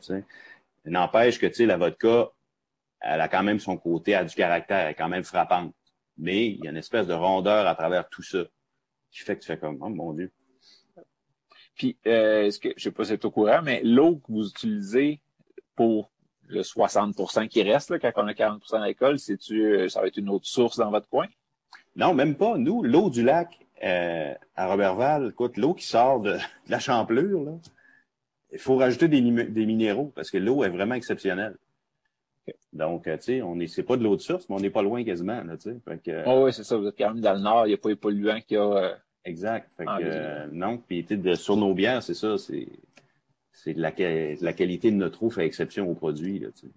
[0.86, 2.30] N'empêche que tu la vodka,
[3.00, 5.74] elle a quand même son côté, elle a du caractère, elle est quand même frappante.
[6.16, 8.44] Mais il y a une espèce de rondeur à travers tout ça
[9.10, 10.30] qui fait que tu fais comme, oh mon Dieu.
[11.74, 14.48] Puis, euh, est-ce que, je sais pas si c'est au courant, mais l'eau que vous
[14.48, 15.20] utilisez
[15.74, 16.10] pour
[16.50, 20.16] le 60% qui reste, là, quand on a 40 d'alcool, c'est-tu, euh, ça va être
[20.16, 21.26] une autre source dans votre coin?
[21.96, 22.56] Non, même pas.
[22.58, 26.36] Nous, l'eau du lac euh, à Robertval, écoute, l'eau qui sort de,
[26.68, 27.52] la champlure, là,
[28.52, 31.56] il faut rajouter des, des minéraux parce que l'eau est vraiment exceptionnelle.
[32.72, 34.70] Donc, euh, tu sais, on est, c'est pas de l'eau de source, mais on n'est
[34.70, 36.22] pas loin quasiment, tu sais.
[36.26, 36.76] oh oui, c'est ça.
[36.76, 38.60] Vous êtes quand même dans le nord, il n'y a pas les polluants qu'il y
[38.60, 38.96] a.
[39.24, 39.70] exact.
[39.76, 42.66] Fait que, non, puis sur nos bières, c'est ça, c'est
[43.62, 43.92] c'est la,
[44.40, 46.38] la qualité de notre eau fait exception au produit.
[46.38, 46.72] Là, tu sais.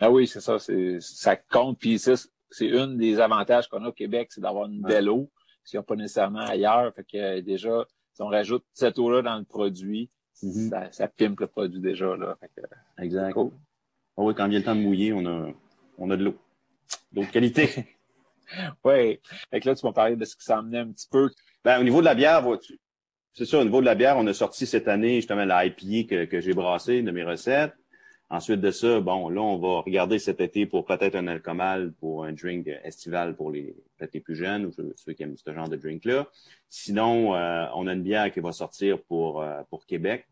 [0.00, 1.78] Ah oui, c'est ça, ça compte.
[1.78, 5.30] Puis c'est une des avantages qu'on a au Québec, c'est d'avoir une belle eau,
[5.64, 6.92] ce qu'il n'y a pas nécessairement ailleurs.
[6.94, 10.10] Fait que déjà, si on rajoute cette eau-là dans le produit,
[10.42, 10.70] mm-hmm.
[10.70, 12.16] ça, ça pimpe le produit déjà.
[12.16, 12.36] Là.
[12.40, 13.32] Fait que, exact.
[13.32, 13.52] Cool.
[14.16, 15.48] Ah oui, quand vient le temps de mouiller, on a,
[15.98, 16.34] on a de l'eau.
[17.12, 17.68] D'eau de qualité.
[18.84, 19.20] oui.
[19.50, 21.30] Fait que là, tu m'as parlé de ce qui s'emmenait un petit peu.
[21.64, 22.78] Ben, au niveau de la bière, vois-tu,
[23.34, 26.08] c'est ça, au niveau de la bière, on a sorti cette année justement la IPA
[26.08, 27.72] que, que j'ai brassée de mes recettes.
[28.28, 32.24] Ensuite de ça, bon, là, on va regarder cet été pour peut-être un alcomal, pour
[32.24, 35.68] un drink estival pour les peut-être les plus jeunes ou ceux qui aiment ce genre
[35.68, 36.26] de drink-là.
[36.70, 40.26] Sinon, euh, on a une bière qui va sortir pour, euh, pour Québec.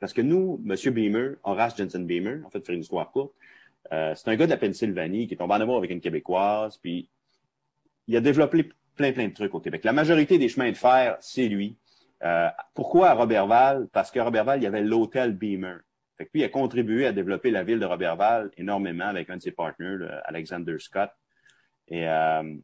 [0.00, 3.34] Parce que nous, Monsieur Beamer, Horace Jensen Beamer, en fait, faire une histoire courte,
[3.92, 6.78] euh, c'est un gars de la Pennsylvanie qui est tombé en amour avec une Québécoise,
[6.78, 7.10] puis
[8.08, 9.84] il a développé plein, plein de trucs au Québec.
[9.84, 11.76] La majorité des chemins de fer, c'est lui.
[12.24, 13.88] Euh, pourquoi à Robertval?
[13.92, 15.80] Parce qu'à Robertval, il y avait l'hôtel Beamer.
[16.16, 19.36] Fait que lui, il a contribué à développer la ville de Robertval énormément avec un
[19.36, 21.10] de ses partenaires, Alexander Scott.
[21.88, 22.54] Et euh,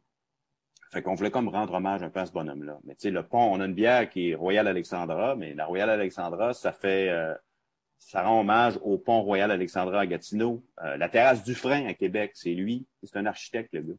[0.91, 2.79] fait qu'on voulait comme rendre hommage un peu à ce bonhomme-là.
[2.83, 5.65] Mais tu sais, le pont, on a une bière qui est Royal Alexandra, mais la
[5.65, 7.33] Royal Alexandra, ça fait euh,
[7.97, 10.65] ça rend hommage au pont Royal Alexandra à Gatineau.
[10.83, 12.87] Euh, la terrasse du frein à Québec, c'est lui.
[13.03, 13.93] C'est un architecte, le gars.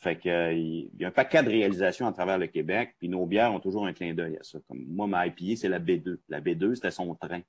[0.00, 3.08] Fait que euh, il y a un paquet de réalisations à travers le Québec, puis
[3.08, 4.60] nos bières ont toujours un clin d'œil à ça.
[4.68, 6.18] Comme moi, ma IPA, c'est la B2.
[6.28, 7.40] La B2, c'était son train.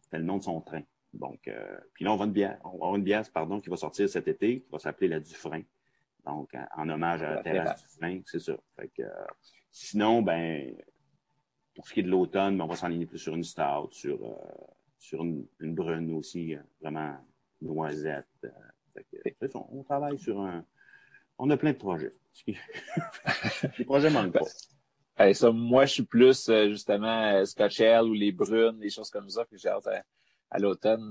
[0.00, 0.82] C'était le nom de son train.
[1.12, 3.70] Donc, euh, puis là, on va une bière, on va avoir une bière, pardon, qui
[3.70, 5.64] va sortir cet été, qui va s'appeler la Dufresne.
[6.26, 8.56] Donc, en, hommage à la terrasse Dufresne, c'est ça.
[8.74, 9.26] Fait que, euh,
[9.70, 10.74] Sinon, ben,
[11.76, 14.20] pour ce qui est de l'automne, ben, on va s'enligner plus sur une stout, sur,
[14.22, 14.34] euh,
[14.98, 17.16] sur une, brune aussi, vraiment
[17.60, 18.26] noisette.
[19.54, 20.64] on travaille sur un...
[21.44, 22.14] On a plein de projets.
[22.46, 25.34] les projets manquent pas.
[25.34, 29.44] ça, moi, je suis plus justement Scotch Ale ou les brunes, des choses comme ça,
[29.44, 29.88] que j'ai hâte
[30.52, 31.10] à, l'automne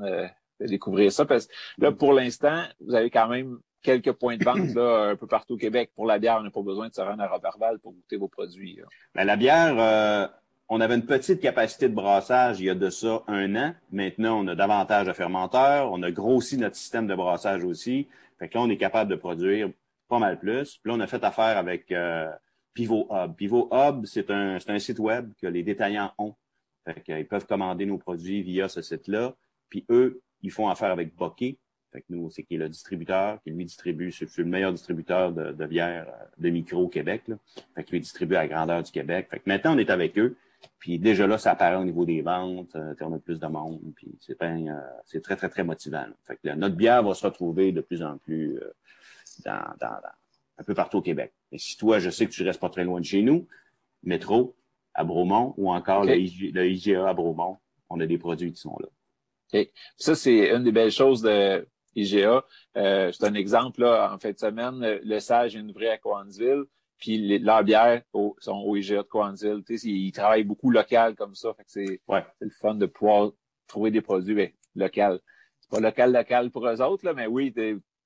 [0.61, 1.25] de découvrir ça.
[1.25, 5.15] Parce que là, pour l'instant, vous avez quand même quelques points de vente là, un
[5.17, 5.91] peu partout au Québec.
[5.97, 8.29] Pour la bière, on n'a pas besoin de se rendre à Roberval pour goûter vos
[8.29, 8.79] produits.
[9.13, 10.27] Ben, la bière, euh,
[10.69, 13.75] on avait une petite capacité de brassage il y a de ça un an.
[13.91, 15.91] Maintenant, on a davantage de fermenteurs.
[15.91, 18.07] On a grossi notre système de brassage aussi.
[18.39, 19.69] Fait que là, on est capable de produire
[20.11, 20.77] pas mal plus.
[20.77, 22.29] Puis là, on a fait affaire avec euh,
[22.73, 23.33] Pivot Hub.
[23.35, 26.35] Pivot Hub, c'est un, site web que les détaillants ont.
[26.83, 29.33] Fait qu'ils peuvent commander nos produits via ce site-là.
[29.69, 31.57] Puis eux, ils font affaire avec Bokeh.
[31.93, 35.31] Fait que nous, c'est qui est le distributeur, qui lui distribue, c'est le meilleur distributeur
[35.31, 37.23] de, bière euh, de micro au Québec.
[37.29, 37.37] Là.
[37.75, 39.27] Fait qu'il lui distribue à la grandeur du Québec.
[39.31, 40.35] Fait que maintenant, on est avec eux.
[40.79, 43.79] Puis déjà là, ça apparaît au niveau des ventes, euh, on a plus de monde,
[43.95, 46.05] puis c'est euh, très, très, très motivant.
[46.25, 48.73] Fait que notre bière va se retrouver de plus en plus euh,
[49.45, 49.97] dans, dans,
[50.57, 51.33] un peu partout au Québec.
[51.51, 53.47] Et si toi, je sais que tu restes pas très loin de chez nous,
[54.03, 54.55] métro
[54.93, 57.57] à Bromont ou encore le, IGA à Bromont,
[57.89, 58.87] on a des produits qui sont là.
[59.49, 59.71] Okay.
[59.97, 62.45] Ça, c'est une des belles choses de IGA.
[62.77, 66.63] Euh, c'est un exemple, là, en fin de semaine, le Sage est ouvert à Coansville,
[66.97, 68.01] puis leurs bières
[68.39, 69.63] sont au IGA de Coansville.
[69.67, 71.53] Ils travaillent beaucoup local comme ça.
[71.55, 72.25] Fait que c'est ouais.
[72.39, 73.31] le fun de pouvoir
[73.67, 75.19] trouver des produits ben, locaux.
[75.59, 77.53] C'est pas local, local pour eux autres, là, mais oui,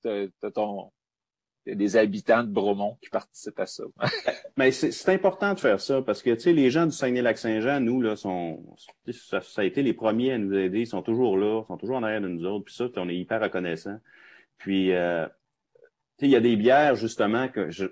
[0.02, 0.90] t'as ton,
[1.66, 3.84] des habitants de Bromont qui participent à ça.
[4.56, 8.00] Mais c'est important de faire ça parce que tu sais les gens du Saguenay-Lac-Saint-Jean, nous
[8.00, 8.64] là, sont
[9.10, 11.96] ça, a été les premiers à nous aider, ils sont toujours là, ils sont toujours
[11.96, 12.66] en arrière de nous autres.
[12.66, 13.98] Puis ça, on est hyper reconnaissants.
[14.58, 15.80] Puis euh, tu
[16.20, 17.86] sais, il y a des bières justement que je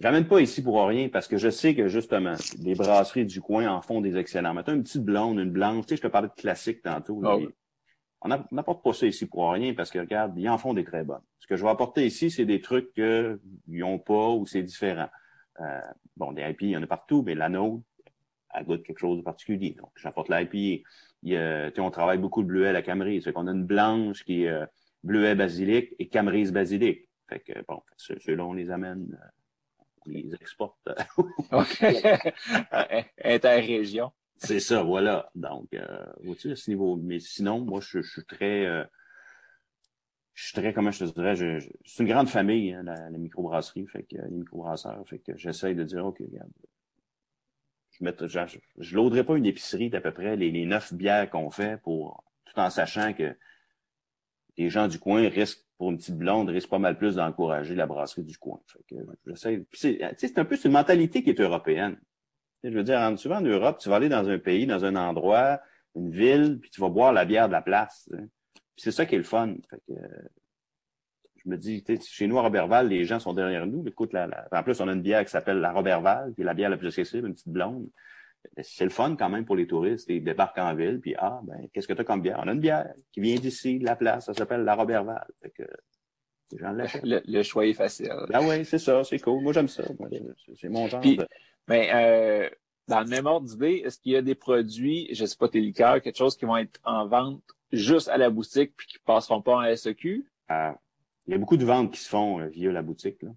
[0.00, 3.68] J'amène pas ici pour rien parce que je sais que justement, les brasseries du coin
[3.68, 4.54] en font des excellents.
[4.54, 5.84] Mettons une petite blonde, une blanche.
[5.84, 7.20] Tu sais, je te parlais de classique tantôt.
[7.22, 7.36] Ah
[8.22, 11.04] on n'apporte pas ça ici pour rien parce que, regarde, ils en font des très
[11.04, 11.22] bonnes.
[11.38, 15.08] Ce que je vais apporter ici, c'est des trucs qu'ils n'ont pas ou c'est différent.
[15.60, 15.80] Euh,
[16.16, 17.82] bon, des IP, il y en a partout, mais la nôtre,
[18.52, 19.74] elle goûte quelque chose de particulier.
[19.78, 20.84] Donc, j'apporte l'IP.
[21.78, 23.24] on travaille beaucoup le bleuet à la camerise.
[23.24, 24.66] Fait qu'on a une blanche qui est euh,
[25.02, 27.08] bleuet basilic et camerise basilic.
[27.28, 30.88] Fait que, bon, ceux-là, on les amène, euh, on les exporte.
[31.52, 31.84] OK.
[33.24, 34.12] Interrégion.
[34.42, 35.30] C'est ça, voilà.
[35.34, 36.96] Donc, euh, vois-tu, à ce niveau.
[36.96, 38.64] Mais sinon, moi, je, suis très.
[38.66, 38.84] Euh,
[40.32, 41.36] je suis très, comment je te dirais,
[41.84, 45.84] c'est une grande famille, hein, la, microbrasserie, fait que les microbrasseurs, fait que j'essaye de
[45.84, 46.50] dire, OK, regarde,
[47.90, 51.28] je ne je, je lauderai pas une épicerie d'à peu près les, les neuf bières
[51.28, 53.36] qu'on fait pour tout en sachant que
[54.56, 57.86] les gens du coin risquent, pour une petite blonde, risquent pas mal plus d'encourager la
[57.86, 58.60] brasserie du coin.
[58.66, 59.64] Fait que j'essaie.
[59.72, 61.98] C'est un peu une mentalité qui est européenne.
[62.62, 65.60] Je veux dire, souvent en Europe, tu vas aller dans un pays, dans un endroit,
[65.94, 68.08] une ville, puis tu vas boire la bière de la place.
[68.76, 69.54] c'est ça qui est le fun.
[69.88, 73.86] je me dis, chez nous à Robertval, les gens sont derrière nous.
[73.86, 76.54] Écoute, la, en plus, on a une bière qui s'appelle la Robertval, qui est la
[76.54, 77.88] bière la plus accessible, une petite blonde.
[78.62, 80.08] C'est le fun quand même pour les touristes.
[80.08, 82.40] Ils débarquent en ville, puis ah, ben, qu'est-ce que tu as comme bière?
[82.42, 85.26] On a une bière qui vient d'ici, de la place, ça s'appelle la Robertval.
[85.42, 85.62] Fait que,
[86.52, 88.10] le, le, choix est facile.
[88.32, 89.42] Ah oui, c'est ça, c'est cool.
[89.42, 89.84] Moi, j'aime ça.
[90.56, 91.02] C'est mon genre.
[91.68, 92.50] Mais ben, euh,
[92.88, 95.60] dans le même ordre d'idée, est-ce qu'il y a des produits, je sais pas, tes
[95.60, 97.42] liqueurs, quelque chose qui vont être en vente
[97.72, 100.26] juste à la boutique puis qui passeront pas en SEQ?
[100.50, 100.72] Euh,
[101.26, 103.22] il y a beaucoup de ventes qui se font euh, via la boutique.
[103.22, 103.30] Là.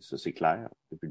[0.00, 0.70] Ça, c'est clair.
[0.90, 1.08] Depuis,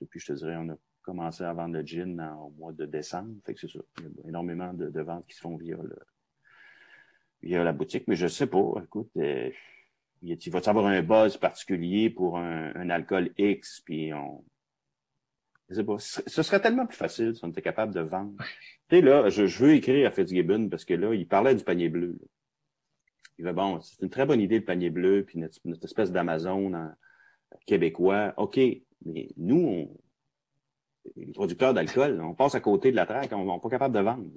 [0.00, 3.34] depuis, je te dirais, on a commencé à vendre le gin au mois de décembre.
[3.44, 3.80] Fait que c'est ça.
[3.98, 5.98] Il y a énormément de, ventes qui se font via le
[7.42, 8.06] via la boutique.
[8.08, 8.74] Mais je sais pas.
[8.82, 9.50] Écoute, euh,
[10.22, 14.44] il va y avoir un buzz particulier pour un, un alcool X, puis on
[15.68, 15.98] je sais pas.
[15.98, 18.32] Ce serait tellement plus facile si on était capable de vendre.
[18.88, 21.88] tu sais, là, je, veux écrire à Fitzgibbon parce que là, il parlait du panier
[21.88, 22.18] bleu.
[23.38, 26.72] Il va bon, c'est une très bonne idée, le panier bleu, puis notre, espèce d'Amazon
[27.66, 28.34] québécois.
[28.36, 28.58] OK,
[29.04, 29.96] mais nous, on,
[31.16, 34.00] les producteurs d'alcool, on passe à côté de la traque, on n'est pas capable de
[34.00, 34.30] vendre.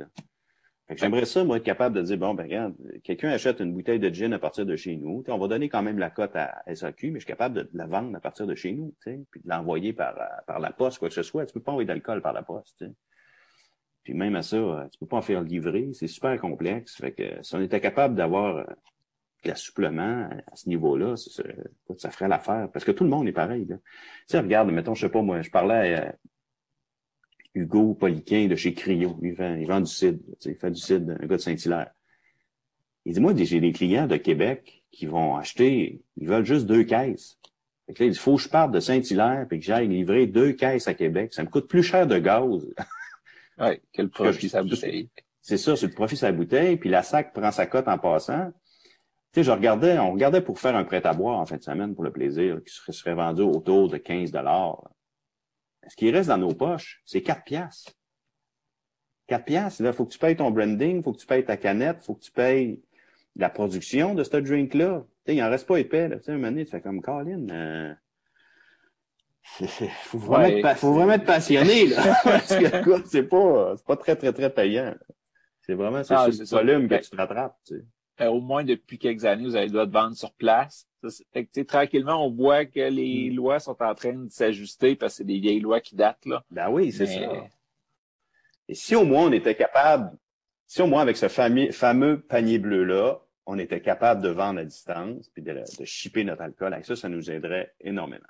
[0.89, 4.09] J'aimerais ça, moi, être capable de dire, bon, ben regarde, quelqu'un achète une bouteille de
[4.09, 5.23] gin à partir de chez nous.
[5.29, 7.87] On va donner quand même la cote à SAQ, mais je suis capable de la
[7.87, 10.15] vendre à partir de chez nous, puis de l'envoyer par,
[10.45, 11.45] par la poste, quoi que ce soit.
[11.45, 12.83] Tu peux pas envoyer d'alcool par la poste.
[14.03, 15.91] Puis même à ça, tu peux pas en faire livrer.
[15.93, 16.95] C'est super complexe.
[16.95, 18.63] Fait que si on était capable d'avoir euh,
[19.45, 22.69] l'assuplement à ce niveau-là, ça, ferait l'affaire.
[22.71, 23.67] Parce que tout le monde est pareil.
[23.67, 23.75] Tu
[24.27, 26.13] sais, regarde, mettons, je sais pas, moi, je parlais
[27.53, 29.17] Hugo Poliquin de chez Cryo.
[29.21, 30.19] Il vend, il vend du cidre.
[30.45, 31.91] Il fait du cidre, un gars de Saint-Hilaire.
[33.05, 36.83] Il dit, moi, j'ai des clients de Québec qui vont acheter, ils veulent juste deux
[36.83, 37.39] caisses.
[37.99, 41.33] il faut que je parte de Saint-Hilaire et que j'aille livrer deux caisses à Québec.
[41.33, 42.67] Ça me coûte plus cher de gaz.
[43.59, 45.09] oui, quel profit sa bouteille.
[45.41, 48.51] C'est ça, c'est le profit sa bouteille, puis la SAC prend sa cote en passant.
[49.33, 51.63] Tu sais, je regardais, on regardait pour faire un prêt à boire en fin de
[51.63, 54.83] semaine pour le plaisir, qui serait, vendu autour de 15 dollars.
[55.87, 57.93] Ce qui reste dans nos poches, c'est 4 piastres.
[59.27, 62.01] 4 piastres, là, faut que tu payes ton branding, faut que tu payes ta canette,
[62.03, 62.81] faut que tu payes
[63.35, 65.05] la production de ce drink-là.
[65.27, 66.17] Il en reste pas épais, là.
[66.17, 67.93] Tu sais, un moment donné, tu fais comme Colin, euh...
[70.03, 72.15] faut, vraiment être, faut vraiment être passionné, là.
[72.23, 74.93] Parce que, c'est pas, c'est pas très, très, très payant.
[75.61, 77.85] C'est vraiment, c'est ah, ce volume que ben, tu te rattrapes, tu sais.
[78.21, 80.87] Euh, au moins depuis quelques années, vous avez le droit de vendre sur place.
[81.33, 83.35] Fait que, tranquillement, on voit que les mm.
[83.35, 86.25] lois sont en train de s'ajuster parce que c'est des vieilles lois qui datent.
[86.25, 86.43] Là.
[86.51, 87.19] Ben oui, c'est ça.
[88.67, 90.17] Et si au moins on était capable,
[90.67, 94.63] si au moins avec ce fameux, fameux panier bleu-là, on était capable de vendre à
[94.63, 98.27] distance puis de, de shipper notre alcool, avec ça, ça nous aiderait énormément.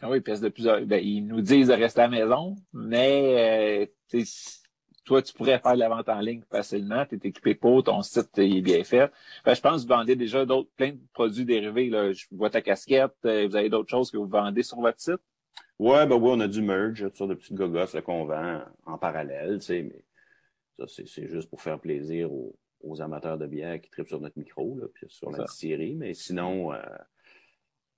[0.00, 0.80] Ah oui, parce de plusieurs.
[0.86, 4.18] Ben, ils nous disent de rester à la maison, mais euh,
[5.08, 7.06] toi, tu pourrais faire la vente en ligne facilement.
[7.06, 9.10] Tu es équipé pour, ton site est bien fait.
[9.42, 11.88] Ben, je pense que vous vendez déjà d'autres plein de produits dérivés.
[11.88, 12.12] Là.
[12.12, 15.20] Je vois ta casquette, euh, vous avez d'autres choses que vous vendez sur votre site?
[15.78, 19.60] Ouais, ben oui, on a du merge, sortes de petites gogosses qu'on vend en parallèle,
[19.60, 20.04] tu sais, mais
[20.78, 24.76] ça, c'est juste pour faire plaisir aux, amateurs de bière qui tripent sur notre micro,
[24.78, 25.94] là, puis sur la série.
[25.94, 26.82] Mais sinon, euh,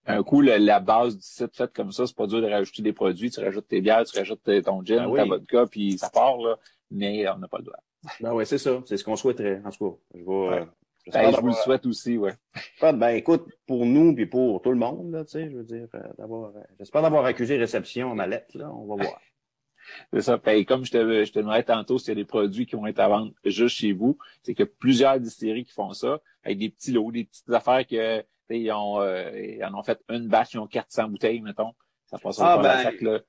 [0.06, 2.92] un coup, la, base du site faite comme ça, c'est pas dur de rajouter des
[2.92, 3.30] produits.
[3.30, 6.58] Tu rajoutes tes bières, tu rajoutes ton gin, ben ta vodka, puis ça part, là
[6.90, 7.78] mais on n'a pas le droit.
[8.20, 8.80] Ben oui, c'est ça.
[8.86, 9.96] C'est ce qu'on souhaiterait, en tout cas.
[10.14, 10.66] Je, vais,
[11.12, 12.34] ben, je vous le souhaite aussi, ouais.
[12.80, 15.88] Ben écoute, pour nous puis pour tout le monde, là, tu sais, je veux dire,
[15.94, 16.56] euh, d'avoir.
[16.56, 18.70] Euh, j'espère d'avoir accusé réception en lettre, là.
[18.70, 19.20] On va voir.
[20.12, 20.36] c'est ça.
[20.38, 22.86] Ben, comme je te, je te demandais tantôt s'il y a des produits qui vont
[22.86, 26.70] être à vendre juste chez vous, c'est que plusieurs distilleries qui font ça, avec des
[26.70, 28.24] petits lots, des petites affaires que
[28.56, 31.72] ils ont, euh, ils en ont fait une batch, ils ont 400 bouteilles, mettons.
[32.06, 33.20] Ça passe ah, ben, sac, là.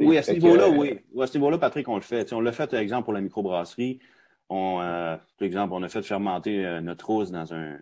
[0.00, 0.98] Oui, à ce niveau-là, euh, oui.
[1.20, 2.32] À ce niveau-là, Patrick, on le fait.
[2.32, 4.00] on l'a fait, par exemple, pour la microbrasserie.
[4.48, 7.78] On, euh, par exemple, on a fait fermenter euh, notre rose dans un,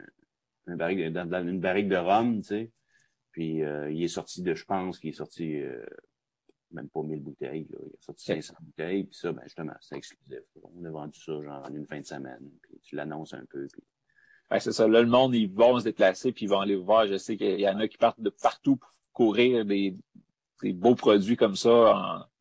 [0.67, 2.73] un barrique, dans, une barrique de rhum, tu sais.
[3.33, 5.63] Puis il est sorti de, je pense, qu'il est sorti
[6.73, 7.69] même pas 1000 bouteilles.
[7.71, 7.79] Là.
[7.87, 9.05] Il est sorti 500 bouteilles.
[9.05, 10.41] Puis ça, ben justement, c'est exclusif.
[10.63, 12.51] On a vendu ça genre en une fin de semaine.
[12.63, 13.69] Puis tu l'annonces un peu.
[13.73, 13.83] Puis...
[14.59, 14.89] c'est ça.
[14.89, 17.07] Là, le monde, ils vont se déplacer puis ils vont aller voir.
[17.07, 19.97] Je sais qu'il y en a qui partent de partout pour courir des,
[20.63, 21.71] des beaux produits comme ça,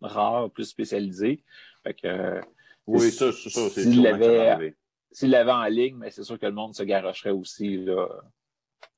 [0.02, 1.44] en rares, plus spécialisés.
[1.84, 2.42] Fait que,
[2.86, 4.76] oui, ça, ça, ça c'est S'il l'avait,
[5.12, 8.08] s'il l'avait en ligne, mais c'est sûr que le monde se garocherait aussi, là.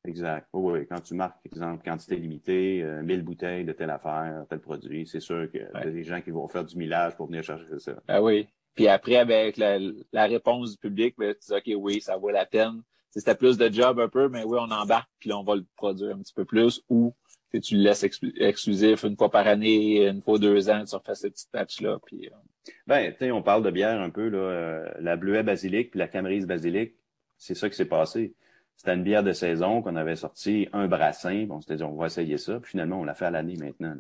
[0.06, 0.48] Exact.
[0.54, 0.88] Oui, oui.
[0.88, 5.20] Quand tu marques, exemple, quantité limitée, 1000 euh, bouteilles de telle affaire, tel produit, c'est
[5.20, 7.94] sûr qu'il y a des gens qui vont faire du millage pour venir chercher ça.
[8.08, 8.48] Ah oui.
[8.76, 9.78] Puis après, avec la,
[10.14, 12.82] la réponse du public, ben, tu dis, OK, oui, ça vaut la peine.
[13.10, 16.16] C'était plus de job un peu, mais oui, on embarque, puis on va le produire
[16.16, 17.14] un petit peu plus, ou
[17.58, 21.30] tu le laisses exclusif une fois par année, une fois deux ans, tu refais ces
[21.32, 22.00] petites patchs-là.
[22.06, 22.72] Puis, euh...
[22.86, 26.00] Ben, tu sais, on parle de bière un peu, là, euh, la bleuet basilic puis
[26.00, 26.94] la camerise basilic,
[27.38, 28.36] c'est ça qui s'est passé.
[28.76, 32.06] C'était une bière de saison qu'on avait sorti un brassin, on s'était dit on va
[32.06, 33.96] essayer ça, puis finalement on l'a fait à l'année maintenant.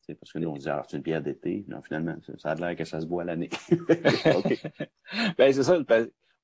[0.00, 2.54] C'est parce que nous on disait alors c'est une bière d'été, non finalement ça, a
[2.56, 3.50] l'air que ça se boit à l'année.
[5.38, 5.78] ben c'est ça.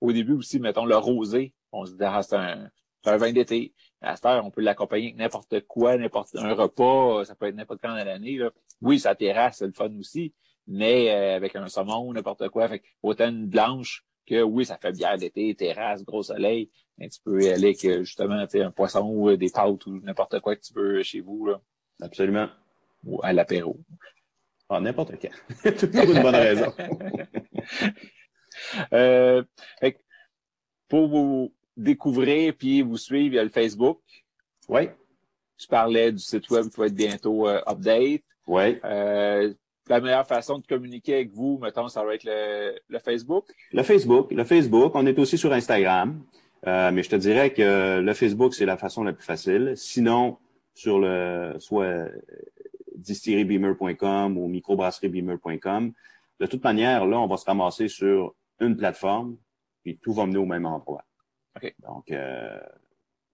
[0.01, 2.71] Au début aussi, mettons le rosé, on se dit ah, c'est un,
[3.07, 3.75] un vin d'été.
[4.03, 7.55] À cette heure, on peut l'accompagner avec n'importe quoi, n'importe un repas, ça peut être
[7.55, 8.39] n'importe quand dans l'année.
[8.83, 10.35] Oui, ça terrasse, c'est le fun aussi,
[10.67, 12.69] mais euh, avec un saumon, n'importe quoi.
[12.69, 17.21] Fait autant une blanche que oui, ça fait bière d'été, terrasse, gros soleil, mais tu
[17.25, 20.63] peux y aller avec justement un poisson ou euh, des pâtes ou n'importe quoi que
[20.63, 21.47] tu veux chez vous.
[21.47, 21.61] Là.
[22.03, 22.49] Absolument.
[23.05, 23.79] Ou à l'apéro.
[24.69, 25.71] Ah, n'importe quand.
[25.79, 26.73] Toujours une bonne raison.
[28.93, 29.45] euh,
[29.81, 30.01] fait,
[30.89, 34.01] pour vous découvrir puis vous suivre, il y a le Facebook.
[34.69, 34.89] Oui.
[35.59, 38.23] Tu parlais du site web qui va être bientôt euh, update.
[38.47, 38.79] Oui.
[38.85, 39.53] Euh,
[39.89, 43.47] la meilleure façon de communiquer avec vous, mettons, ça va être le, le Facebook?
[43.73, 44.33] Le Facebook.
[44.33, 44.93] Le Facebook.
[44.95, 46.21] On est aussi sur Instagram.
[46.67, 49.75] Euh, mais je te dirais que le Facebook, c'est la façon la plus facile.
[49.77, 50.39] Sinon,
[50.75, 52.09] sur le soit
[52.97, 55.93] distillerybeamer.com ou microbrasseriebeamer.com,
[56.41, 59.37] de toute manière, là, on va se ramasser sur une plateforme,
[59.83, 61.05] puis tout va mener au même endroit.
[61.83, 62.61] Donc, euh,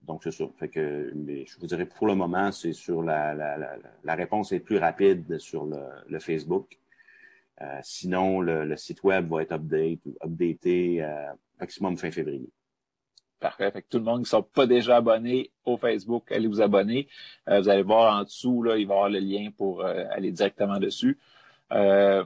[0.03, 0.45] donc c'est ça.
[0.59, 4.15] Fait que, mais je vous dirais pour le moment, c'est sur la, la, la, la,
[4.15, 6.79] réponse est plus rapide sur le, le Facebook.
[7.61, 12.51] Euh, sinon, le, le, site web va être update, updaté euh, maximum fin février.
[13.43, 13.73] Parfait.
[13.73, 16.61] Fait que tout le monde qui ne sont pas déjà abonnés au Facebook, allez vous
[16.61, 17.09] abonner.
[17.49, 20.05] Euh, vous allez voir en dessous, là, il va y avoir le lien pour euh,
[20.11, 21.19] aller directement dessus.
[21.73, 22.25] Euh,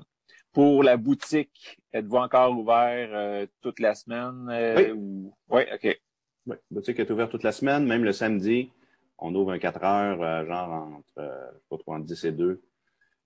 [0.53, 4.49] pour la boutique, êtes-vous encore ouvert euh, toute la semaine?
[4.51, 4.91] Euh, oui.
[4.93, 5.35] Ou...
[5.51, 6.01] Oui, OK.
[6.47, 8.71] Oui, boutique est ouverte toute la semaine, même le samedi.
[9.19, 12.63] on ouvre un 4 heures, genre entre, je sais pas, 10 et 2.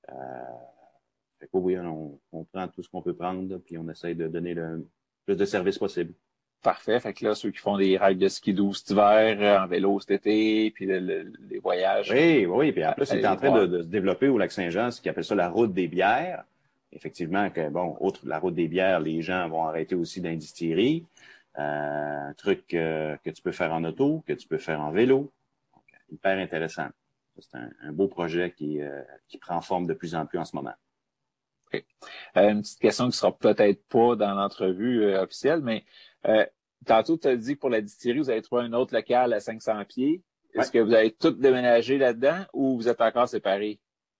[0.08, 4.26] fait que oui, on, on, prend tout ce qu'on peut prendre, puis on essaye de
[4.26, 4.86] donner le
[5.26, 6.14] plus de services possible.
[6.62, 7.00] Parfait.
[7.00, 9.98] Fait que là, ceux qui font des règles de ski doux cet hiver, en vélo
[10.00, 12.10] cet été, puis les voyages.
[12.10, 12.72] Oui, oui.
[12.72, 15.10] Puis en plus, c'est en train de, de, se développer au lac Saint-Jean, ce qu'ils
[15.10, 16.44] appellent ça la route des bières.
[16.92, 20.30] Effectivement, que bon, outre la route des bières, les gens vont arrêter aussi dans
[21.58, 24.92] Euh, un truc euh, que tu peux faire en auto, que tu peux faire en
[24.92, 25.32] vélo.
[25.74, 26.88] Donc, hyper intéressant.
[27.38, 30.44] C'est un, un, beau projet qui, euh, qui prend forme de plus en plus en
[30.44, 30.74] ce moment.
[31.66, 31.84] Okay.
[32.36, 35.84] Euh, une petite question qui sera peut-être pas dans l'entrevue officielle, mais
[36.26, 36.44] euh,
[36.86, 39.40] tantôt, tu as dit que pour la distillerie, vous avez trouvé un autre local à
[39.40, 40.22] 500 pieds.
[40.54, 43.78] Est-ce que vous avez tout déménagé là-dedans ou vous êtes encore séparés?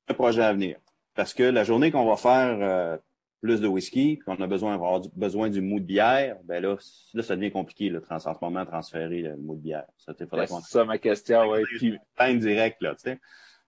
[0.09, 0.79] Un projet à venir.
[1.21, 2.97] Parce que la journée qu'on va faire euh,
[3.43, 6.79] plus de whisky, qu'on a besoin d'avoir besoin du mou de bière, ben là,
[7.13, 9.85] là, ça devient compliqué, le trans, en ce moment, transférer le mou de bière.
[9.99, 10.27] Ça, c'est
[10.63, 11.61] ça ma question, oui.
[11.77, 12.39] Puis...
[12.39, 13.21] direct, là, tu sais.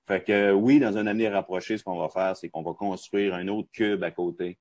[0.06, 3.34] Fait que oui, dans un avenir rapproché, ce qu'on va faire, c'est qu'on va construire
[3.34, 4.58] un autre cube à côté.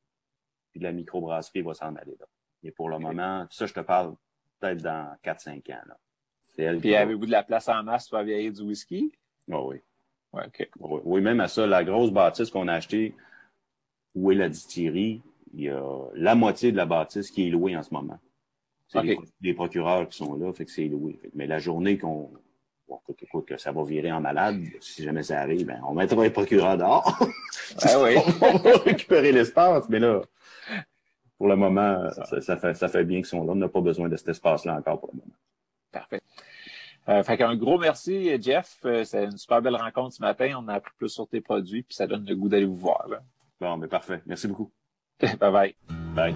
[0.73, 2.25] Puis la microbrasserie va s'en aller là.
[2.63, 4.15] Et pour le moment, ça, je te parle
[4.60, 5.82] peut-être dans 4-5 ans.
[5.88, 5.97] Là.
[6.58, 9.13] Elle Puis avez-vous de la place en masse pour vieillir du whisky?
[9.49, 9.77] Oh, oui.
[10.34, 10.70] Ouais, okay.
[10.80, 11.22] oui.
[11.22, 13.15] Même à ça, la grosse bâtisse qu'on a achetée,
[14.15, 15.22] où est la distillerie,
[15.54, 15.82] il y a
[16.15, 18.20] la moitié de la bâtisse qui est louée en ce moment.
[18.88, 19.17] C'est okay.
[19.39, 21.20] des, procureurs qui sont là, fait que c'est loué.
[21.34, 22.30] Mais la journée qu'on
[22.88, 25.94] bon, écoute, écoute, que ça va virer en malade, si jamais ça arrive, ben, on
[25.94, 27.17] mettra les procureurs dehors.
[27.84, 28.15] Ah oui.
[28.41, 30.22] on va récupérer l'espace, mais là,
[31.38, 33.54] pour le moment, ça, ça, fait, ça fait bien qu'ils sont là.
[33.54, 35.36] On n'a pas besoin de cet espace-là encore pour le moment.
[35.91, 36.22] Parfait.
[37.10, 38.78] Euh, fait qu'un gros merci, Jeff.
[38.86, 40.56] Euh, c'est une super belle rencontre ce matin.
[40.60, 43.08] On a appris plus sur tes produits, puis ça donne le goût d'aller vous voir.
[43.10, 43.22] Là.
[43.60, 44.22] Bon, mais parfait.
[44.26, 44.72] Merci beaucoup.
[45.40, 45.76] bye bye.
[46.16, 46.36] Bye.